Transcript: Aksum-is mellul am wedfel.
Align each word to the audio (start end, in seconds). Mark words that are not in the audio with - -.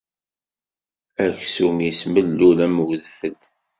Aksum-is 1.25 1.99
mellul 2.13 2.57
am 2.65 2.75
wedfel. 2.85 3.37